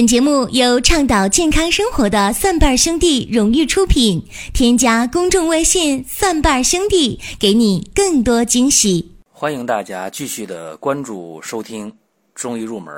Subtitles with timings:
[0.00, 4.26] 本节目由倡导健康生活的蒜瓣兄弟荣誉出品。
[4.54, 9.14] 添加公众微信“蒜瓣兄弟”，给你更多惊喜。
[9.30, 11.92] 欢迎大家继续的关注收听
[12.34, 12.94] 《中医入门》，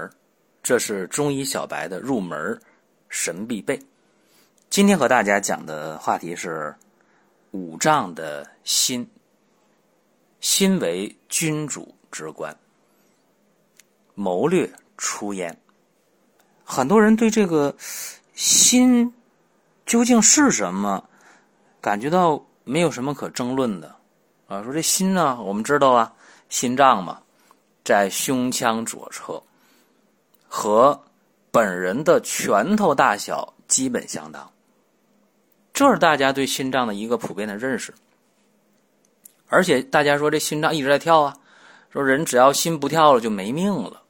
[0.63, 2.57] 这是中医小白的入门
[3.09, 3.77] 神必备。
[4.71, 6.73] 今天和大家讲的话题是
[7.51, 9.05] 五脏的心，
[10.39, 12.57] 心为君主之官，
[14.15, 15.59] 谋略出焉。
[16.73, 17.77] 很多人对这个
[18.33, 19.13] 心
[19.85, 21.05] 究竟是什么，
[21.83, 23.95] 感觉到没有什么可争论的
[24.49, 24.63] 啊。
[24.63, 26.11] 说这心呢，我们知道啊，
[26.49, 27.21] 心脏嘛，
[27.85, 29.43] 在胸腔左侧，
[30.49, 30.99] 和
[31.51, 34.51] 本人的拳头大小基本相当。
[35.75, 37.93] 这是大家对心脏的一个普遍的认识。
[39.49, 41.37] 而且大家说这心脏一直在跳啊，
[41.93, 44.01] 说人只要心不跳了就没命了，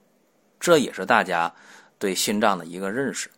[0.60, 1.52] 这也是大家。
[2.02, 3.30] 对心脏的一个认识，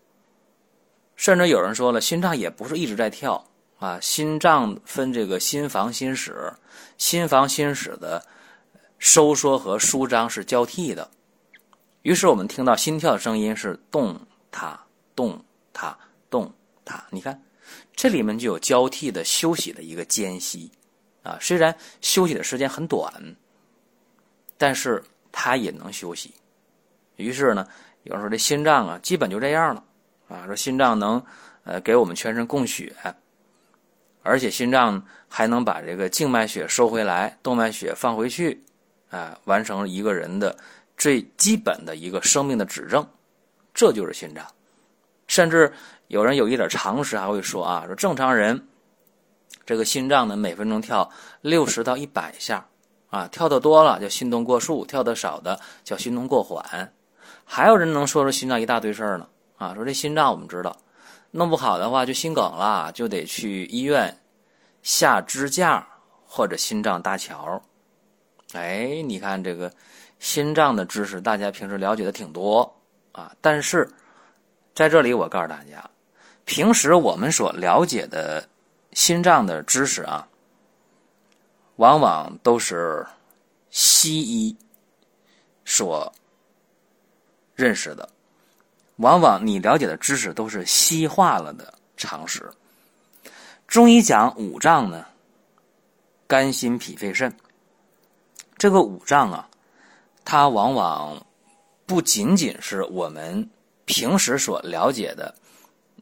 [1.17, 3.47] 甚至有人说了，心脏也不是一直在跳
[3.79, 4.01] 啊。
[4.01, 6.51] 心脏分这个心房、心室，
[6.97, 8.25] 心房、心室的
[8.99, 11.11] 收缩和舒张是交替的。
[12.01, 14.19] 于是我们听到心跳的声音是动
[14.51, 14.81] 它、
[15.15, 15.45] 动
[15.75, 15.95] 它、
[16.31, 16.51] 动
[16.87, 17.05] 它。
[17.11, 17.43] 你看，
[17.95, 20.73] 这里面就有交替的休息的一个间隙
[21.23, 21.37] 啊。
[21.39, 23.37] 虽然休息的时间很短，
[24.57, 26.33] 但是它也能休息。
[27.17, 27.69] 于是呢。
[28.05, 29.85] 有时候这心脏啊，基本就这样了，
[30.29, 31.23] 啊，说心脏能
[31.65, 32.95] 呃给我们全身供血，
[34.23, 38.63] 而且心脏还能把这个静脉血收回来，动脉血放回去，
[39.11, 40.57] 啊，完成一个人的
[40.97, 43.07] 最基本的一个生命的指证，
[43.73, 44.45] 这就是心脏。
[45.27, 45.73] 甚至
[46.09, 48.69] 有人有一点常识，还会说啊，说正常人
[49.65, 51.11] 这个心脏呢，每分钟跳
[51.41, 52.67] 六十到一百下，
[53.09, 56.93] 啊，跳的多了叫心动过速，跳的少的叫心动过缓。
[57.45, 59.29] 还有人能说出心脏一大堆事儿呢？
[59.57, 60.77] 啊，说这心脏我们知道，
[61.31, 64.21] 弄不好的话就心梗了，就得去医院
[64.83, 65.87] 下支架
[66.27, 67.63] 或者心脏搭桥。
[68.53, 69.73] 哎，你看这个
[70.19, 72.75] 心脏的知识，大家平时了解的挺多
[73.13, 73.33] 啊。
[73.41, 73.89] 但是
[74.75, 75.89] 在这里我告诉大家，
[76.45, 78.49] 平时我们所了解的
[78.93, 80.27] 心脏的知识啊，
[81.77, 83.07] 往往都是
[83.71, 84.57] 西医
[85.65, 86.13] 所。
[87.55, 88.09] 认识的，
[88.97, 92.51] 往往你了解的知识都是西化了的常识。
[93.69, 95.07] 中医讲五脏呢，
[96.27, 97.35] 肝、心、脾、肺、肾。
[98.59, 99.49] 这个五脏啊，
[100.25, 101.25] 它往往
[101.87, 103.49] 不仅仅是我们
[103.85, 105.35] 平时所了解的，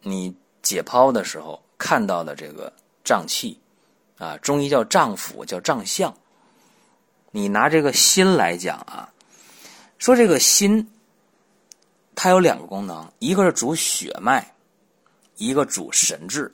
[0.03, 2.73] 你解剖的时候看到的这个
[3.05, 3.59] 脏器
[4.19, 6.15] 啊，中医叫脏腑，叫脏象。
[7.31, 9.09] 你拿这个心来讲啊，
[9.99, 10.89] 说这个心。
[12.15, 14.55] 它有两个功能，一个是主血脉，
[15.37, 16.53] 一个主神志。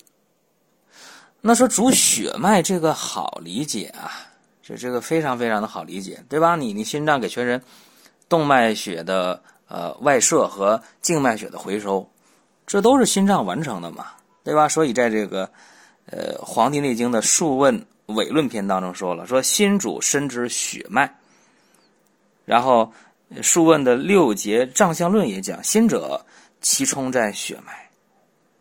[1.41, 4.11] 那说主血脉这个好理解啊，
[4.63, 6.57] 这这个非常非常的好理解，对吧？
[6.57, 7.63] 你你心脏给全身
[8.29, 12.09] 动脉血的呃外射和静脉血的回收，
[12.67, 14.07] 这都是心脏完成的嘛，
[14.45, 14.69] 对吧？
[14.69, 15.51] 所以在这个
[16.07, 21.13] 呃《黄帝内经》的《素问伪论篇》当中说了，说心主身之血脉，
[22.45, 22.85] 然后。
[23.43, 26.25] 《素问》的六节脏象论也讲，心者
[26.63, 27.73] 其冲在血脉，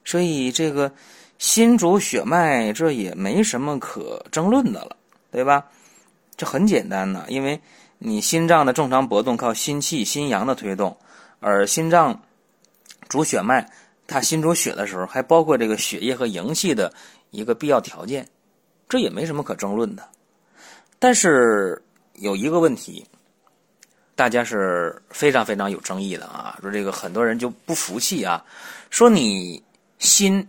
[0.04, 0.92] 所以这个
[1.38, 4.98] 心主血脉，这也没什么可争论的了，
[5.32, 5.66] 对吧？
[6.36, 7.60] 这很简单呢，因为
[7.98, 10.96] 你心脏的正常搏动靠心气、心阳的推动，
[11.40, 12.22] 而心脏
[13.08, 13.68] 主血脉，
[14.06, 16.94] 它心主血的时候，还包括这个血液和营气的
[17.32, 18.28] 一个必要条件，
[18.90, 20.04] 这也没什么可争论的。
[21.00, 21.82] 但是
[22.16, 23.06] 有一个问题。
[24.18, 26.58] 大家是非常非常有争议的啊！
[26.60, 28.44] 说这个很多人就不服气啊，
[28.90, 29.64] 说你
[30.00, 30.46] 心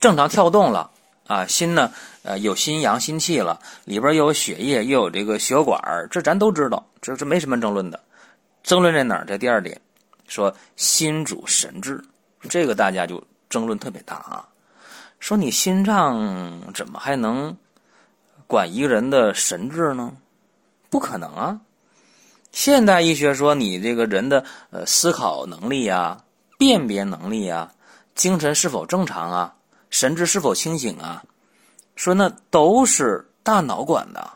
[0.00, 0.90] 正常跳动了
[1.28, 1.92] 啊，心呢
[2.24, 5.80] 呃有心阳心气了，里边又有血液又有这个血管，
[6.10, 8.00] 这咱都知道，这这没什么争论的。
[8.64, 9.24] 争论在哪儿？
[9.24, 9.80] 在第二点，
[10.26, 12.02] 说心主神志，
[12.48, 14.48] 这个大家就争论特别大啊。
[15.20, 17.56] 说你心脏怎么还能
[18.48, 20.12] 管一个人的神志呢？
[20.90, 21.60] 不可能啊！
[22.54, 26.22] 现代医学说，你这个人的呃思考能力啊、
[26.56, 27.72] 辨别能力啊、
[28.14, 29.52] 精神是否正常啊、
[29.90, 31.24] 神志是否清醒啊，
[31.96, 34.30] 说那都是大脑管的，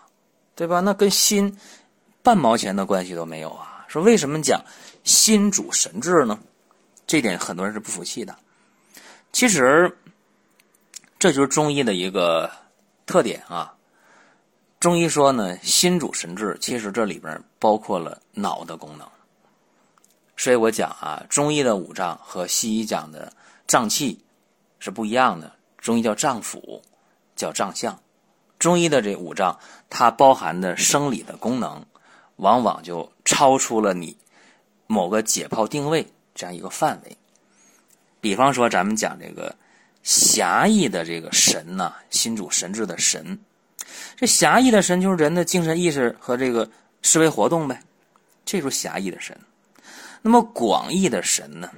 [0.56, 0.80] 对吧？
[0.80, 1.56] 那跟心
[2.20, 3.86] 半毛钱的关系都没有啊。
[3.86, 4.60] 说为什么讲
[5.04, 6.36] 心主神志呢？
[7.06, 8.36] 这点很多人是不服气的。
[9.30, 9.96] 其实
[11.20, 12.50] 这就是中医的一个
[13.06, 13.72] 特点啊。
[14.80, 19.08] 中医说呢，心主神志，其实这里边包括了脑的功能。
[20.36, 23.32] 所以我讲啊，中医的五脏和西医讲的
[23.66, 24.22] 脏器
[24.78, 25.52] 是不一样的。
[25.78, 26.80] 中医叫脏腑，
[27.34, 28.00] 叫脏象。
[28.56, 29.58] 中医的这五脏，
[29.90, 31.84] 它包含的生理的功能，
[32.36, 34.16] 往往就超出了你
[34.86, 37.16] 某个解剖定位这样一个范围。
[38.20, 39.56] 比方说，咱们讲这个
[40.04, 43.40] 狭义的这个神呐，心主神志的神，
[44.16, 46.68] 这狭义的神就是人的精神意识和这个
[47.02, 47.80] 思维活动呗，
[48.44, 49.36] 这就是狭义的神。
[50.22, 51.70] 那么广义的神呢，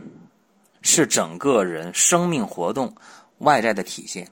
[0.83, 2.95] 是整个人生命活动
[3.39, 4.27] 外在的体现。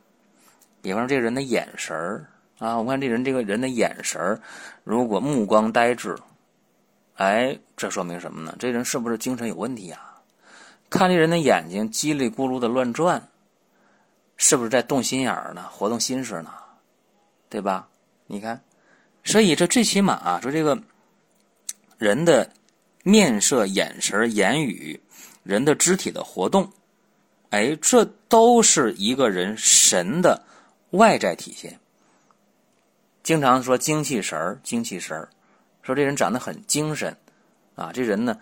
[0.81, 2.27] 比方说，这个人的眼神。
[2.59, 4.41] 啊，我看这人这个人的眼神
[4.83, 6.17] 如果目光呆滞，
[7.15, 8.53] 哎，这说明什么呢？
[8.59, 10.17] 这人是不是精神有问题啊？
[10.91, 13.29] 看这人的眼睛叽里咕噜的乱转，
[14.37, 15.67] 是不是在动心眼呢？
[15.71, 16.51] 活动心思呢？
[17.49, 17.89] 对吧？
[18.27, 18.63] 你看，
[19.25, 20.79] 所以这最起码啊，说这个
[21.97, 22.53] 人的
[23.03, 25.01] 面色、眼神、言语，
[25.43, 26.71] 人的肢体的活动，
[27.51, 30.45] 哎，这都是一个人神的
[30.91, 31.81] 外在体现。
[33.23, 35.29] 经常说精气神儿，精气神儿，
[35.83, 37.17] 说这人长得很精神，
[37.75, 38.39] 啊，这人呢，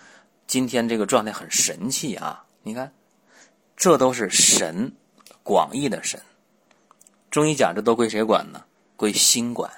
[0.48, 2.44] 今天这个状态很神气啊。
[2.62, 2.92] 你看，
[3.76, 4.92] 这都是神，
[5.44, 6.20] 广义的神。
[7.30, 8.64] 中医讲这都归谁管呢？
[8.96, 9.70] 归心管。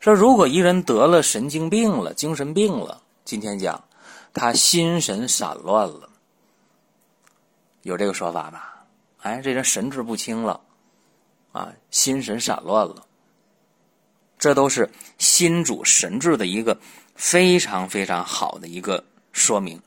[0.00, 3.82] 说如果一人得了神经病了，精神病了，今天讲
[4.32, 6.08] 他心神散乱了，
[7.82, 8.84] 有这个说法吧？
[9.22, 10.60] 哎，这人神志不清了，
[11.50, 13.04] 啊，心神散乱了。
[14.38, 14.88] 这都是
[15.18, 16.78] 心主神志的一个
[17.16, 19.02] 非常非常好的一个
[19.32, 19.82] 说明，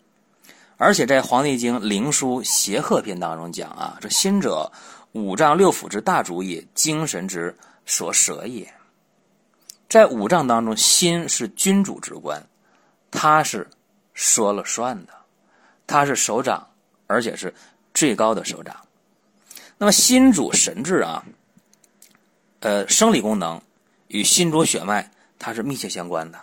[0.76, 4.70] 而且在《黄帝经·灵枢·协和篇》当中讲啊，这心者，
[5.14, 7.56] 五脏六腑之大主也，精神之
[7.86, 8.72] 所舍也。
[9.90, 12.46] 在五脏当中，心是君主之官，
[13.10, 13.70] 他是
[14.14, 15.14] 说了算的，
[15.86, 16.68] 他是首长，
[17.08, 17.54] 而且是
[17.94, 18.76] 最高的首长。
[19.78, 21.24] 那么，心主神志啊，
[22.60, 23.62] 呃，生理功能。
[24.14, 26.38] 与心主血脉，它是密切相关的，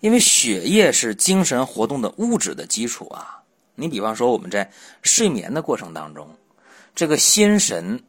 [0.00, 3.42] 因为血液是精神活动的物质的基础啊。
[3.74, 4.72] 你比方说，我们在
[5.02, 6.26] 睡眠的过程当中，
[6.94, 8.02] 这个心神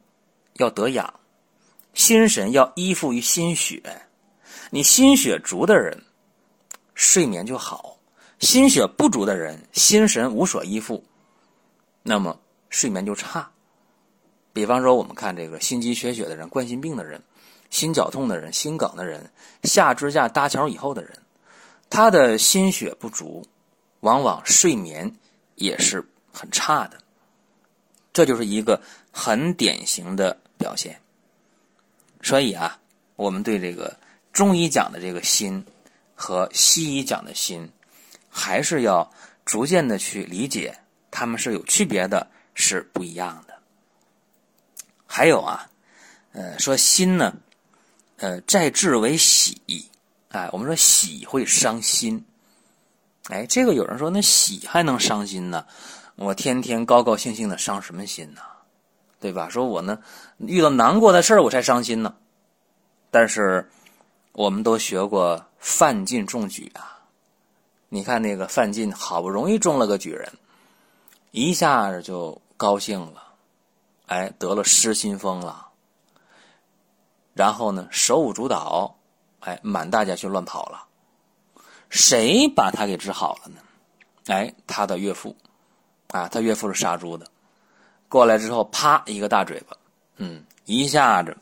[0.54, 1.12] 要得养，
[1.96, 3.82] 心神要依附于心血。
[4.70, 6.00] 你心血足的人，
[6.94, 7.98] 睡眠就好；
[8.38, 11.02] 心血不足的人，心神无所依附，
[12.02, 12.38] 那么
[12.68, 13.50] 睡眠就差。
[14.52, 17.20] 比方说，我们看这个心肌缺血的人，冠心病的人。
[17.68, 19.28] 心绞痛的人、心梗的人、
[19.64, 21.10] 下支架搭桥以后的人，
[21.90, 23.44] 他的心血不足，
[24.00, 25.12] 往往睡眠
[25.56, 26.96] 也是很差的。
[28.12, 30.96] 这就是一个很典型的表现。
[32.26, 32.76] 所以啊，
[33.14, 33.96] 我们对这个
[34.32, 35.64] 中医讲的这个心
[36.12, 37.70] 和西医讲的心，
[38.28, 39.08] 还是要
[39.44, 40.76] 逐渐的去理解，
[41.08, 43.54] 他们是有区别的，是不一样的。
[45.06, 45.70] 还有啊，
[46.32, 47.32] 呃，说心呢。
[48.16, 49.88] 呃，在志为喜，
[50.30, 52.24] 哎，我们说喜会伤心，
[53.28, 55.64] 哎，这个有人说那喜还能伤心呢？
[56.16, 58.40] 我天天高高兴兴的伤什么心呢？
[59.18, 59.48] 对吧？
[59.48, 59.98] 说我呢
[60.38, 62.14] 遇到难过的事儿我才伤心呢。
[63.10, 63.70] 但是
[64.32, 67.00] 我们都学过范进中举啊，
[67.88, 70.30] 你看那个范进好不容易中了个举人，
[71.30, 73.22] 一下子就高兴了，
[74.06, 75.68] 哎，得了失心疯了。
[77.32, 78.96] 然后呢，手舞足蹈，
[79.40, 80.84] 哎，满大街去乱跑了。
[81.88, 83.60] 谁把他给治好了呢？
[84.26, 85.36] 哎，他的岳父，
[86.08, 87.26] 啊，他岳父是杀猪的，
[88.08, 89.76] 过来之后，啪一个大嘴巴，
[90.16, 91.36] 嗯，一下子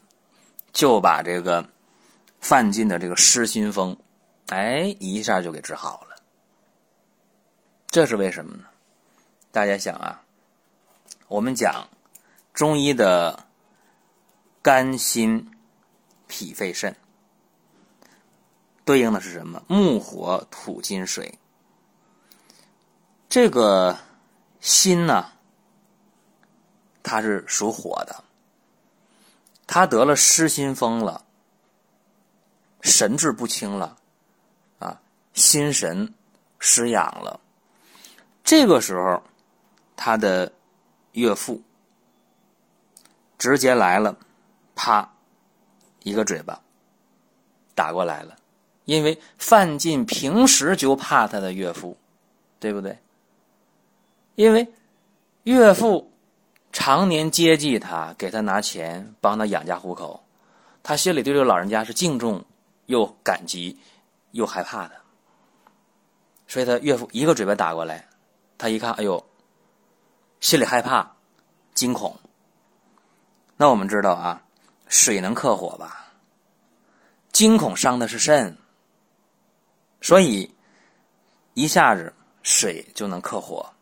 [0.73, 1.67] 就把这个
[2.41, 3.97] 范进的这个失心疯，
[4.49, 6.17] 哎，一下就给治好了。
[7.89, 8.65] 这是为什么呢？
[9.53, 10.23] 大家想啊，
[11.29, 11.89] 我们讲
[12.53, 13.45] 中医的
[14.63, 15.51] 肝心。
[16.27, 16.97] 脾肺肾
[18.85, 19.63] 对应的是什么？
[19.69, 21.39] 木火土金水。
[23.29, 23.97] 这个
[24.59, 25.31] 心呢，
[27.05, 28.25] 他是属火的，
[29.67, 31.25] 他得了失心疯了，
[32.81, 33.97] 神志不清了，
[34.81, 35.01] 啊，
[35.35, 36.13] 心神
[36.59, 37.39] 失养了。
[38.43, 39.23] 这个时候，
[39.95, 40.51] 他的
[41.13, 41.63] 岳父
[43.39, 44.17] 直接来了，
[44.75, 45.09] 啪。
[46.03, 46.61] 一个嘴巴
[47.75, 48.37] 打过来了，
[48.85, 51.97] 因为范进平时就怕他的岳父，
[52.61, 52.99] 对不对？
[54.35, 54.71] 因为
[55.45, 56.13] 岳父
[56.77, 60.25] 常年接济他，给他拿钱，帮他养家糊口，
[60.83, 62.45] 他心里对这个老人家是敬重
[62.87, 63.79] 又感激
[64.33, 65.01] 又害怕的，
[66.49, 68.09] 所以他岳父一个嘴巴打过来，
[68.59, 69.25] 他一看，哎呦，
[70.41, 71.15] 心里害怕，
[71.75, 72.19] 惊恐。
[73.57, 74.43] 那我们知道啊，
[74.89, 76.13] 水能克火吧？
[77.31, 78.59] 惊恐伤的是肾，
[80.01, 80.53] 所以
[81.55, 82.13] 一下子
[82.43, 83.74] 水就能克火。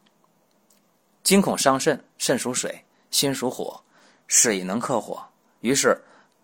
[1.23, 3.81] 惊恐伤肾，肾属水，心属火，
[4.27, 5.23] 水能克火。
[5.61, 5.97] 于是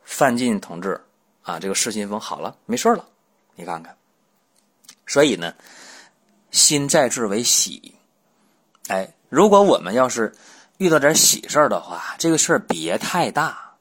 [0.04, 1.00] 范进同志
[1.42, 3.04] 啊，这个失心疯好了，没事了。
[3.56, 3.96] 你看看，
[5.06, 5.52] 所以呢，
[6.52, 7.94] 心在志为喜。
[8.86, 10.32] 哎，如果我们要是
[10.76, 13.74] 遇到点喜事的话，这个事儿别太大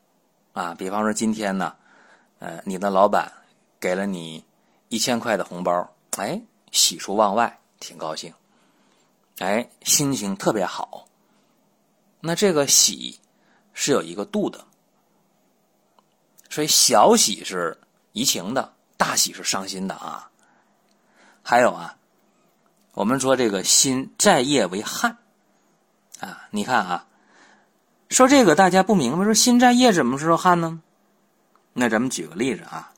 [0.54, 0.74] 啊。
[0.74, 1.76] 比方说今天呢，
[2.40, 3.32] 呃，你的老板
[3.80, 4.44] 给了你
[4.90, 5.88] 一千块的红包，
[6.18, 8.34] 哎，喜出望外，挺高兴。
[9.40, 11.08] 哎，心情特别好。
[12.20, 13.20] 那这个喜
[13.74, 14.66] 是有一个度的，
[16.50, 17.80] 所以小喜是
[18.14, 20.32] 怡情的，大喜是伤心的啊。
[21.44, 21.96] 还有啊，
[22.94, 25.18] 我们说这个心在业为汗
[26.20, 27.06] 啊，你看啊，
[28.10, 30.82] 说这个大家不明白，说心在业怎么时候汗呢？
[31.74, 32.92] 那咱们举个例子啊，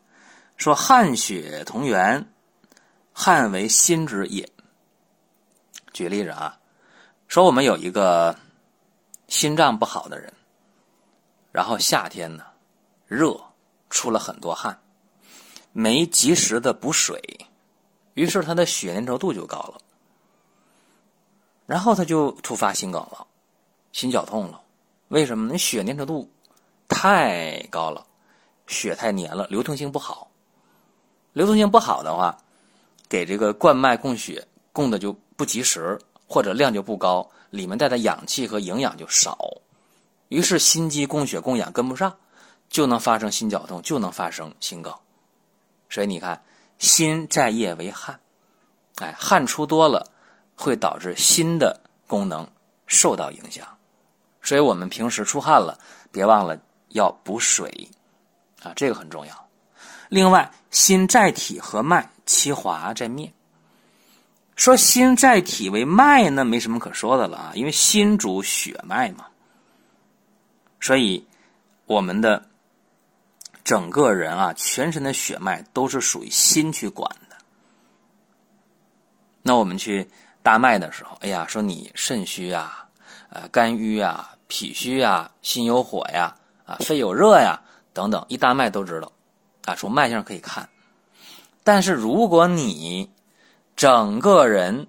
[0.55, 2.25] 说汗血同源，
[3.11, 4.49] 汗为心之液。
[5.99, 6.57] 举例子啊，
[7.27, 8.33] 说我们有一个
[9.27, 10.31] 心脏不好的人，
[11.51, 12.45] 然后夏天呢
[13.05, 13.37] 热，
[13.89, 14.79] 出了很多汗，
[15.73, 17.21] 没及时的补水，
[18.13, 19.81] 于是他的血粘稠度就高了，
[21.65, 23.27] 然后他就突发心梗了，
[23.91, 24.61] 心绞痛了。
[25.09, 25.51] 为什么？
[25.51, 26.31] 你血粘稠度
[26.87, 28.07] 太高了，
[28.67, 30.31] 血太粘了，流通性不好。
[31.33, 32.37] 流通性不好的话，
[33.09, 35.13] 给这个冠脉供血供的就。
[35.39, 39.39] 不及时或者量就不高，里面带的氧气和营养就少，
[40.27, 42.13] 于是心肌供血供氧跟不上，
[42.69, 44.93] 就能发生心绞痛，就能发生心梗。
[45.89, 46.43] 所以你看，
[46.77, 48.19] 心在液为汗，
[48.97, 50.05] 哎，汗出多了
[50.57, 52.45] 会导致心的功能
[52.85, 53.65] 受到影响。
[54.41, 55.79] 所以我们平时出汗了，
[56.11, 57.89] 别忘了要补水
[58.61, 59.47] 啊，这个很重要。
[60.09, 63.31] 另外，心在体和脉，其华在面。
[64.59, 69.25] 说心在体为脉，那没什么可说的了啊，因为心主血脉嘛，
[70.81, 71.25] 所以
[71.85, 72.45] 我们的
[73.63, 77.37] 整个人啊，全身的血脉都是属于心去管的。
[79.41, 80.05] 那我们去
[80.43, 82.85] 搭脉的时候，哎呀，说你肾虚啊，
[83.29, 86.35] 呃，肝郁啊，脾虚啊，心有火呀，
[86.65, 87.61] 啊，肺有热呀，
[87.93, 89.09] 等等，一搭脉都知道，
[89.63, 90.67] 啊，从脉象可以看。
[91.63, 93.09] 但是如果你
[93.79, 94.87] 整个人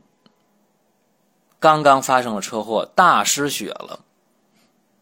[1.60, 4.00] 刚刚发生了车祸，大失血了。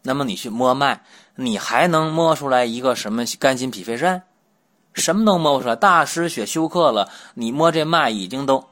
[0.02, 1.02] 那么你去摸脉，
[1.36, 4.22] 你还能摸出来一个什么肝心脾肺肾？
[4.92, 5.74] 什么都摸不出来。
[5.74, 8.62] 大失血休克了，你摸这脉已经都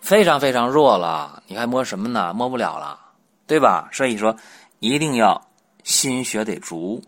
[0.00, 2.34] 非常非常弱了，你还摸什么呢？
[2.34, 2.98] 摸不了了，
[3.46, 3.88] 对吧？
[3.92, 4.34] 所以说，
[4.80, 5.40] 一定要
[5.84, 7.00] 心血得足，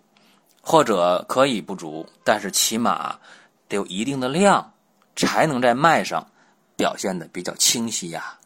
[0.61, 3.19] 或者可以不足，但是起码
[3.67, 4.73] 得有一定的量，
[5.17, 6.25] 才能在脉上。
[6.77, 8.39] 表现的比较清晰呀，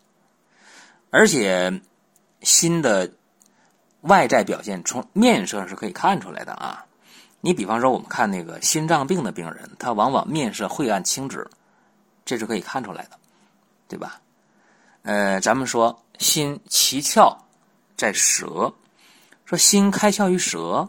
[1.11, 1.80] 而且
[2.42, 3.11] 心的
[4.02, 6.85] 外在表现从面色是可以看出来的啊。
[7.40, 11.49] 你比方说，我们看那个心脏病的病人，他往往面色晦暗青紫，
[12.25, 13.18] 这是可以看出来的，
[13.88, 14.20] 对吧？
[15.02, 17.35] 呃，咱们说心其窍
[17.97, 18.75] 在舌，
[19.44, 20.88] 说心开窍于舌，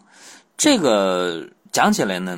[0.57, 2.37] 这个讲起来呢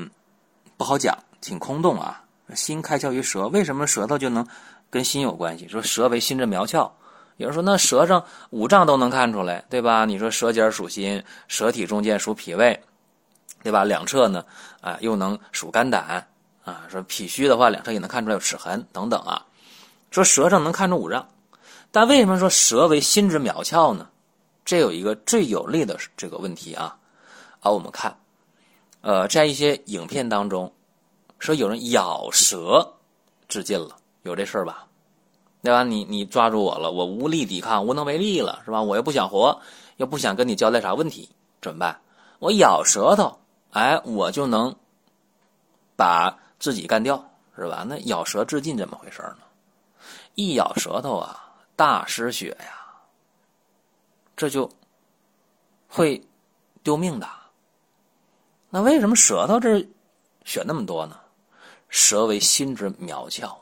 [0.77, 2.24] 不好讲，挺空洞啊。
[2.53, 4.46] 心开窍于舌，为什么舌头就能？
[4.92, 6.92] 跟心有关系，说舌为心之苗窍。
[7.38, 10.06] 有人说，那舌上五脏都能看出来，对吧？
[10.06, 12.80] 你说舌尖属心，舌体中间属脾胃，
[13.64, 13.84] 对吧？
[13.84, 14.46] 两侧呢，
[14.82, 16.28] 啊，又能属肝胆
[16.64, 16.86] 啊。
[16.88, 19.44] 说脾虚的话，两侧也能看出来有齿痕等等啊。
[20.12, 21.28] 说舌上能看出五脏，
[21.90, 24.08] 但为什么说舌为心之苗窍呢？
[24.64, 26.96] 这有一个最有力的这个问题啊。
[27.62, 28.16] 啊，我们看，
[29.02, 30.72] 呃，在一些影片当中，
[31.40, 32.94] 说有人咬舌
[33.48, 33.98] 自尽了。
[34.24, 34.88] 有这事儿吧，
[35.62, 35.84] 对吧？
[35.84, 38.82] 你你抓住我了，我无力抵抗，无能为力了，是吧？
[38.82, 39.60] 我又不想活，
[39.98, 41.30] 又不想跟你交代啥问题，
[41.62, 42.00] 怎么办？
[42.40, 43.40] 我咬舌头，
[43.72, 44.75] 哎，我就能
[45.96, 47.24] 把自己干掉，
[47.56, 47.86] 是吧？
[47.88, 49.40] 那咬舌自尽怎么回事呢？
[50.36, 52.86] 一咬舌头啊，大失血呀，
[54.36, 54.70] 这就
[55.88, 56.24] 会
[56.84, 57.28] 丢命的。
[58.70, 59.80] 那为什么舌头这
[60.46, 61.18] 血那么多呢？
[61.90, 63.54] 舌为心之苗窍。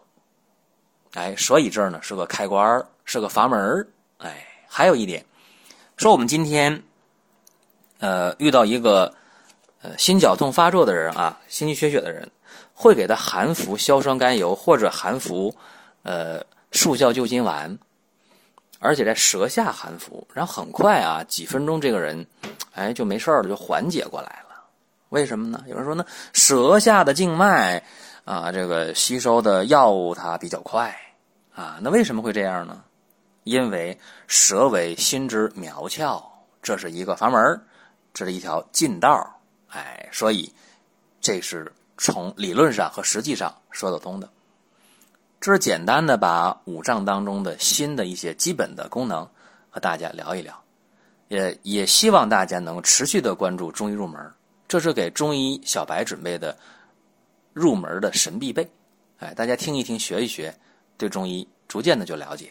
[1.13, 3.88] 哎，所以这儿呢是个开关是个阀门
[4.18, 5.25] 哎，还有一点，
[5.98, 6.82] 说我们今天，
[8.00, 9.13] 呃，遇到一个
[9.82, 12.30] 呃心绞痛发作的人啊，心肌缺血的人，
[12.74, 15.56] 会给他含服硝酸甘油或者含服
[16.04, 17.78] 呃速效救心丸。
[18.82, 22.25] 而且在舌下含服，然后很快啊，几分钟这个人，
[22.74, 24.63] 哎，就没事了，就缓解过来了。
[25.10, 25.62] 为什么呢？
[25.68, 27.84] 有人说呢，舌下的静脉
[28.30, 30.96] 啊，这个吸收的药物它比较快
[31.56, 31.80] 啊。
[31.82, 32.84] 那为什么会这样呢？
[33.44, 36.24] 因为舌为心之苗窍，
[36.62, 37.60] 这是一个阀门，
[38.14, 39.28] 这是一条近道，
[39.70, 40.54] 哎，所以
[41.20, 44.30] 这是从理论上和实际上说得通的。
[45.42, 49.28] 这是简单的把五脏当中的心的一些基本的功能
[49.72, 50.54] 和大家聊一聊，
[51.30, 54.22] 也也希望大家能持续的关注中医入门，
[54.68, 56.56] 这是给中医小白准备的
[57.60, 58.66] 入门的神必备，
[59.18, 60.58] 哎，大家听一听，学一学，
[60.98, 62.50] 对中医逐渐的就了解。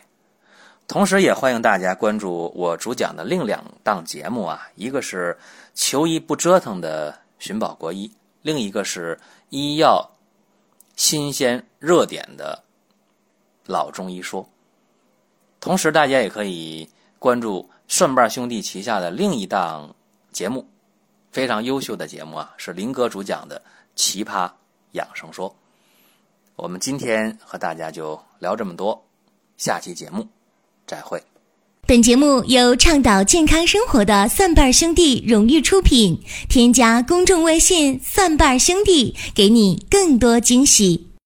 [0.87, 5.35] 同时，也欢迎大家关注我主讲的另两档节目啊，一个是
[5.73, 8.13] 求医不折腾的寻宝国医，
[8.43, 10.07] 另一个是医药
[10.95, 12.63] 新鲜热点的。
[13.65, 14.47] 老中医说，
[15.61, 16.87] 同时大家也可以
[17.19, 19.95] 关注顺瓣兄弟旗下的另一档
[20.33, 20.67] 节目，
[21.33, 23.59] 非常优秀的节目啊，是林哥主讲的
[23.95, 24.51] 《奇葩
[24.93, 25.49] 养生说》。
[26.57, 29.05] 我们今天和大家就聊这么多，
[29.57, 30.27] 下期节目
[30.87, 31.23] 再会。
[31.87, 41.08] 本节目由倡导健康生活的蒜瓣兄弟荣誉出品，添加公众微信“蒜瓣兄弟”，给你更多惊喜。